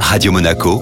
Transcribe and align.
Radio 0.00 0.32
Monaco, 0.32 0.80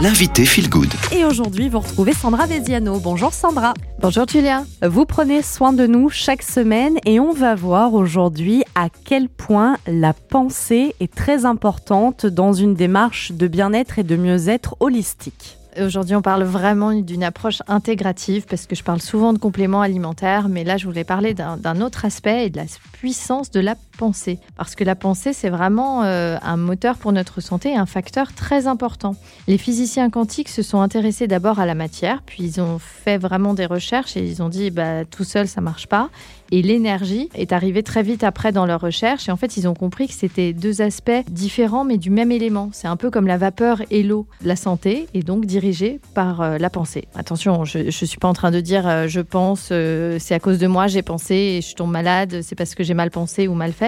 l'invité 0.00 0.44
Feel 0.44 0.68
Good. 0.68 0.92
Et 1.12 1.24
aujourd'hui, 1.24 1.68
vous 1.68 1.80
retrouvez 1.80 2.12
Sandra 2.12 2.46
Veziano. 2.46 2.98
Bonjour 3.00 3.32
Sandra. 3.32 3.74
Bonjour 4.00 4.26
Julia. 4.28 4.64
Vous 4.82 5.04
prenez 5.06 5.42
soin 5.42 5.72
de 5.72 5.86
nous 5.86 6.08
chaque 6.08 6.42
semaine 6.42 6.98
et 7.04 7.18
on 7.18 7.32
va 7.32 7.54
voir 7.54 7.94
aujourd'hui 7.94 8.62
à 8.74 8.88
quel 8.88 9.28
point 9.28 9.76
la 9.86 10.12
pensée 10.12 10.94
est 11.00 11.14
très 11.14 11.44
importante 11.44 12.26
dans 12.26 12.52
une 12.52 12.74
démarche 12.74 13.32
de 13.32 13.46
bien-être 13.48 13.98
et 13.98 14.02
de 14.02 14.16
mieux-être 14.16 14.76
holistique. 14.80 15.58
Aujourd'hui, 15.78 16.16
on 16.16 16.22
parle 16.22 16.42
vraiment 16.42 16.92
d'une 16.92 17.22
approche 17.22 17.58
intégrative 17.68 18.46
parce 18.48 18.66
que 18.66 18.74
je 18.74 18.82
parle 18.82 19.02
souvent 19.02 19.34
de 19.34 19.38
compléments 19.38 19.82
alimentaires, 19.82 20.48
mais 20.48 20.64
là, 20.64 20.78
je 20.78 20.86
voulais 20.86 21.04
parler 21.04 21.34
d'un 21.34 21.80
autre 21.80 22.06
aspect 22.06 22.46
et 22.46 22.50
de 22.50 22.56
la 22.56 22.64
puissance 22.92 23.50
de 23.50 23.60
la 23.60 23.74
pensée. 23.96 24.38
Parce 24.56 24.74
que 24.74 24.84
la 24.84 24.94
pensée, 24.94 25.32
c'est 25.32 25.50
vraiment 25.50 26.04
euh, 26.04 26.36
un 26.42 26.56
moteur 26.56 26.96
pour 26.96 27.12
notre 27.12 27.40
santé 27.40 27.76
un 27.76 27.86
facteur 27.86 28.32
très 28.32 28.66
important. 28.66 29.14
Les 29.48 29.58
physiciens 29.58 30.10
quantiques 30.10 30.48
se 30.48 30.62
sont 30.62 30.80
intéressés 30.80 31.26
d'abord 31.26 31.58
à 31.58 31.66
la 31.66 31.74
matière, 31.74 32.22
puis 32.24 32.44
ils 32.44 32.60
ont 32.60 32.78
fait 32.78 33.18
vraiment 33.18 33.54
des 33.54 33.66
recherches 33.66 34.16
et 34.16 34.24
ils 34.24 34.42
ont 34.42 34.48
dit 34.48 34.70
bah, 34.70 35.04
tout 35.04 35.24
seul, 35.24 35.48
ça 35.48 35.60
marche 35.60 35.86
pas. 35.86 36.10
Et 36.52 36.62
l'énergie 36.62 37.28
est 37.34 37.52
arrivée 37.52 37.82
très 37.82 38.04
vite 38.04 38.22
après 38.22 38.52
dans 38.52 38.66
leurs 38.66 38.80
recherches. 38.80 39.28
Et 39.28 39.32
en 39.32 39.36
fait, 39.36 39.56
ils 39.56 39.66
ont 39.66 39.74
compris 39.74 40.06
que 40.06 40.14
c'était 40.14 40.52
deux 40.52 40.80
aspects 40.80 41.10
différents, 41.28 41.84
mais 41.84 41.98
du 41.98 42.10
même 42.10 42.30
élément. 42.30 42.70
C'est 42.72 42.86
un 42.86 42.96
peu 42.96 43.10
comme 43.10 43.26
la 43.26 43.36
vapeur 43.36 43.82
et 43.90 44.04
l'eau. 44.04 44.26
La 44.44 44.54
santé 44.54 45.08
est 45.12 45.24
donc 45.24 45.44
dirigée 45.44 46.00
par 46.14 46.40
euh, 46.40 46.58
la 46.58 46.70
pensée. 46.70 47.08
Attention, 47.16 47.64
je 47.64 47.78
ne 47.78 47.90
suis 47.90 48.18
pas 48.18 48.28
en 48.28 48.32
train 48.32 48.52
de 48.52 48.60
dire 48.60 48.86
euh, 48.86 49.08
je 49.08 49.20
pense, 49.20 49.72
c'est 50.18 50.34
à 50.34 50.38
cause 50.38 50.58
de 50.58 50.68
moi, 50.68 50.86
j'ai 50.86 51.02
pensé 51.02 51.34
et 51.34 51.60
je 51.62 51.74
tombe 51.74 51.90
malade, 51.90 52.42
c'est 52.42 52.54
parce 52.54 52.74
que 52.74 52.84
j'ai 52.84 52.94
mal 52.94 53.10
pensé 53.10 53.48
ou 53.48 53.54
mal 53.54 53.72
fait. 53.72 53.85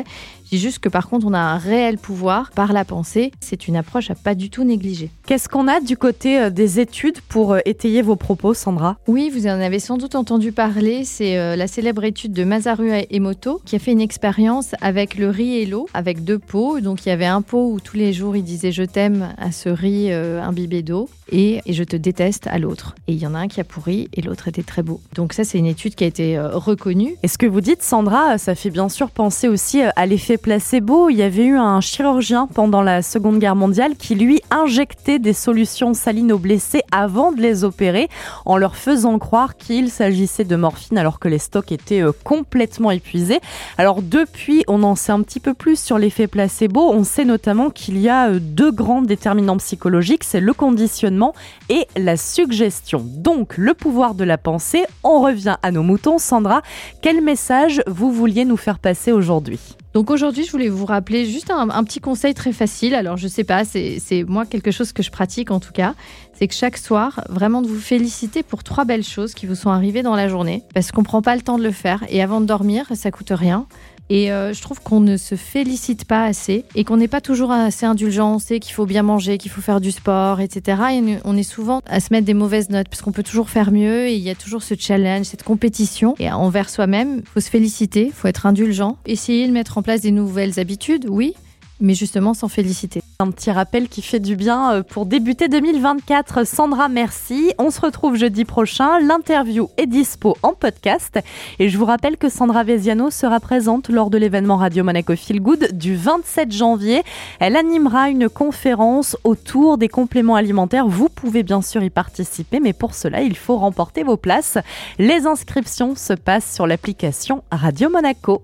Je 0.51 0.57
dis 0.57 0.63
juste 0.63 0.79
que 0.79 0.89
par 0.89 1.09
contre, 1.11 1.27
on 1.27 1.35
a 1.35 1.39
un 1.39 1.59
réel 1.59 1.99
pouvoir 1.99 2.53
par 2.53 2.73
la 2.73 2.87
pensée. 2.87 3.33
C'est 3.39 3.69
une 3.69 3.77
approche 3.77 4.11
à 4.11 4.15
pas 4.15 4.35
du 4.35 4.49
tout 4.49 4.65
négliger. 4.65 5.11
Qu'est-ce 5.27 5.47
qu'on 5.47 5.69
a 5.69 5.81
du 5.81 5.99
côté 5.99 6.41
euh, 6.41 6.49
des 6.51 6.81
études 6.81 7.21
pour 7.21 7.53
euh, 7.53 7.59
étayer 7.67 8.01
vos 8.01 8.17
propos, 8.17 8.55
Sandra? 8.55 8.97
Oui, 9.07 9.31
vous 9.31 9.47
en 9.47 9.61
avez 9.61 9.79
sans 9.79 9.99
doute 9.99 10.15
entendu 10.15 10.53
parler. 10.53 11.05
C'est 11.05 11.37
euh, 11.37 11.55
la 11.55 11.67
célèbre 11.67 12.03
étude 12.05 12.33
de 12.33 12.45
Masaru 12.45 12.93
Emoto 13.11 13.61
qui 13.67 13.77
a 13.77 13.79
fait 13.79 13.93
une 13.93 14.01
expérience 14.01 14.75
avec 14.81 15.19
le 15.19 15.29
riz 15.29 15.59
et 15.59 15.67
l'eau, 15.67 15.87
avec 15.93 16.25
deux 16.25 16.39
pots. 16.39 16.81
Donc 16.81 17.05
il 17.05 17.11
y 17.11 17.13
avait 17.13 17.27
un 17.27 17.43
pot 17.43 17.71
où 17.71 17.79
tous 17.79 17.99
les 17.99 18.15
jours 18.15 18.35
il 18.35 18.43
disait 18.43 18.73
je 18.73 18.85
t'aime 18.85 19.35
à 19.37 19.53
ce 19.53 19.69
riz 19.69 20.11
imbibé 20.11 20.83
d'eau 20.83 21.11
et, 21.31 21.61
je 21.69 21.85
te 21.85 21.97
déteste 21.97 22.47
à 22.47 22.59
l'autre. 22.59 22.95
Et 23.07 23.13
il 23.13 23.19
y 23.19 23.27
en 23.27 23.35
a 23.35 23.39
un 23.39 23.49
qui 23.49 23.61
a 23.61 23.65
pourri 23.65 24.09
et 24.15 24.23
l'autre 24.23 24.49
était 24.49 24.63
très 24.63 24.83
beau. 24.83 25.01
Donc 25.15 25.35
ça, 25.35 25.45
c'est 25.45 25.59
une 25.59 25.67
étude 25.67 25.95
qui 25.95 26.05
a 26.05 26.07
été 26.07 26.39
reconnue. 26.39 27.17
Et 27.23 27.29
ce 27.29 27.37
que 27.37 27.47
vous 27.47 27.61
dites, 27.61 27.83
Sandra, 27.83 28.39
ça 28.39 28.55
fait 28.55 28.71
bien 28.71 28.89
sûr 28.89 29.11
penser 29.11 29.49
aussi 29.49 29.83
à 29.97 30.07
l'effet 30.07 30.37
placebo. 30.37 31.09
Il 31.09 31.17
y 31.17 31.23
avait 31.23 31.45
eu 31.45 31.57
un 31.57 31.81
chirurgien 31.81 32.47
pendant 32.47 32.83
la 32.83 33.03
Seconde 33.03 33.39
Guerre 33.39 33.57
mondiale 33.57 33.97
qui 33.97 34.15
lui 34.15 34.41
injectait 34.51 35.19
des 35.19 35.33
solutions 35.33 35.95
salines 35.95 36.33
aux 36.33 36.39
blessés 36.39 36.83
avant 36.93 37.33
de 37.33 37.41
les 37.41 37.65
opérer 37.65 38.09
en 38.45 38.57
leur 38.57 38.77
faisant 38.77 39.19
croire 39.19 39.57
qu'il 39.57 39.91
s'agissait 39.91 40.45
de 40.45 40.57
morphine 40.57 40.99
alors 40.99 41.19
que 41.19 41.29
les 41.29 41.39
stocks 41.39 41.73
étaient 41.73 42.03
euh, 42.03 42.13
complètement 42.25 42.91
épuisés. 42.91 43.41
Alors 43.77 44.03
depuis, 44.03 44.65
on 44.69 44.83
en 44.83 44.95
sait 44.95 45.13
un 45.13 45.23
petit 45.23 45.41
peu 45.41 45.55
plus 45.55 45.79
sur 45.79 45.99
l'effet 45.99 46.27
placebo. 46.27 46.91
On 46.93 47.05
sait 47.05 47.25
notamment 47.25 47.71
qu'il 47.71 47.99
y 47.99 48.09
a 48.09 48.29
euh, 48.29 48.39
deux 48.41 48.73
grands 48.73 49.03
déterminants 49.03 49.59
psychologiques, 49.59 50.25
c'est 50.25 50.41
le 50.41 50.53
conditionnement 50.53 51.35
et 51.69 51.87
la 51.97 52.17
suggestion. 52.17 53.03
Donc 53.05 53.57
le 53.57 53.75
pouvoir 53.75 54.15
de 54.15 54.25
la 54.25 54.39
pensée, 54.39 54.85
on 55.05 55.21
revient 55.21 55.57
à 55.63 55.71
nos 55.71 55.83
moutons. 55.83 56.19
Sandra, 56.19 56.63
quel 57.03 57.23
message 57.23 57.83
vous 57.87 58.13
vouliez 58.13 58.45
nous 58.45 58.57
faire 58.57 58.79
passer 58.79 59.13
aujourd'hui? 59.13 59.78
Donc 59.95 60.11
aujourd'hui, 60.11 60.45
je 60.45 60.51
voulais 60.51 60.69
vous 60.69 60.85
rappeler 60.85 61.25
juste 61.25 61.51
un, 61.51 61.83
petit 61.85 61.99
conseil 61.99 62.35
très 62.35 62.53
facile. 62.53 62.95
Alors 62.95 63.17
je 63.17 63.27
sais 63.27 63.45
pas, 63.45 63.65
c'est 63.65 64.25
moi 64.29 64.45
quelque 64.47 64.71
chose 64.71 64.93
que 64.93 65.03
je 65.03 65.11
pratique 65.11 65.51
en 65.51 65.61
tout 65.61 65.73
cas. 65.73 65.95
C'est 66.35 66.47
que 66.47 66.55
chaque 66.55 66.77
soir, 66.77 67.25
vraiment 67.29 67.63
de 67.63 67.69
vous 67.69 67.81
féliciter 67.81 68.43
pour 68.43 68.63
trois 68.63 68.85
belles 68.85 69.03
choses 69.03 69.35
qui 69.35 69.47
vous 69.47 69.57
sont 69.57 69.71
arrivées 69.71 70.03
dans 70.03 70.15
la 70.15 70.29
journée. 70.29 70.63
Parce 70.75 70.93
qu'on 70.93 71.03
prend 71.03 71.23
pas 71.23 71.35
le 71.35 71.43
temps 71.43 71.59
de 71.59 71.65
le 71.65 71.73
faire. 71.73 72.05
Et 72.11 72.23
avant 72.23 72.41
de 72.41 72.47
dormir, 72.47 72.87
ça 72.95 73.11
coûte 73.11 73.33
rien. 73.33 73.67
Et 74.11 74.33
euh, 74.33 74.53
je 74.53 74.63
trouve 74.63 74.81
qu'on 74.81 75.01
ne 75.01 75.17
se 75.17 75.35
félicite 75.35 76.05
pas 76.05 76.25
assez 76.25 76.65
et 76.75 76.85
qu'on 76.85 76.97
n'est 76.97 77.09
pas 77.09 77.21
toujours 77.21 77.53
assez 77.53 77.85
indulgent. 77.85 78.35
On 78.35 78.39
sait 78.39 78.59
qu'il 78.61 78.75
faut 78.75 78.87
bien 78.87 79.03
manger, 79.03 79.39
qu'il 79.39 79.51
faut 79.51 79.61
faire 79.61 79.81
du 79.81 79.91
sport, 79.91 80.41
etc. 80.41 80.83
Et 80.95 81.19
on 81.25 81.37
est 81.37 81.43
souvent 81.43 81.81
à 81.87 82.01
se 82.01 82.13
mettre 82.13 82.27
des 82.27 82.35
mauvaises 82.35 82.71
notes 82.71 82.89
parce 82.89 83.03
qu'on 83.03 83.13
peut 83.13 83.23
toujours 83.23 83.51
faire 83.51 83.71
mieux 83.71 84.07
et 84.07 84.15
il 84.15 84.23
y 84.23 84.31
a 84.31 84.35
toujours 84.35 84.63
ce 84.63 84.75
challenge, 84.79 85.27
cette 85.27 85.43
compétition. 85.43 86.15
Et 86.19 86.31
envers 86.31 86.71
soi-même, 86.71 87.23
faut 87.25 87.41
se 87.41 87.51
féliciter, 87.51 88.11
faut 88.15 88.29
être 88.29 88.47
indulgent. 88.47 88.97
Essayer 89.07 89.47
de 89.47 89.53
mettre 89.53 89.79
en 89.79 89.83
place 89.83 90.01
des 90.01 90.11
nouvelles 90.11 90.59
habitudes, 90.59 91.07
oui, 91.09 91.35
mais 91.81 91.95
justement 91.95 92.35
sans 92.35 92.49
féliciter. 92.49 93.03
Un 93.21 93.33
petit 93.33 93.51
rappel 93.51 93.89
qui 93.89 94.01
fait 94.01 94.21
du 94.21 94.37
bien 94.37 94.75
euh, 94.75 94.83
pour 94.85 95.05
débuter 95.05 95.49
2024. 95.49 96.47
Sandra, 96.47 96.89
merci. 96.89 97.53
On 97.59 97.73
se 97.73 97.81
retrouve 97.81 98.15
jeudi 98.15 98.45
prochain. 98.45 99.01
L'interview 99.01 99.71
est 99.77 99.89
dispo 99.89 100.37
en 100.45 100.53
podcast. 100.53 101.19
Et 101.59 101.69
je 101.69 101.77
vous 101.79 101.85
rappelle 101.85 102.17
que 102.17 102.29
Sandra 102.29 102.63
Veziano 102.63 103.11
sera 103.11 103.41
présente 103.41 103.89
lors 103.89 104.11
de 104.11 104.19
l'événement 104.19 104.57
Radio 104.57 104.85
Monaco 104.85 105.17
Feel 105.17 105.41
Good 105.41 105.71
du 105.73 105.97
27 105.97 106.53
janvier. 106.53 107.03
Elle 107.41 107.57
animera 107.57 108.09
une 108.09 108.29
conférence 108.29 109.17
autour 109.25 109.79
des 109.79 109.89
compléments 109.89 110.37
alimentaires. 110.37 110.87
Vous 110.87 111.09
pouvez 111.09 111.43
bien 111.43 111.61
sûr 111.61 111.83
y 111.83 111.91
participer, 111.91 112.61
mais 112.61 112.73
pour 112.73 112.95
cela, 112.95 113.23
il 113.23 113.37
faut 113.37 113.57
remporter 113.57 114.05
vos 114.05 114.17
places. 114.17 114.59
Les 115.01 115.27
inscriptions 115.27 115.97
se 115.97 116.13
passent 116.13 116.55
sur 116.55 116.69
l'application 116.69 117.43
Radio 117.51 117.91
Monaco. 117.91 118.37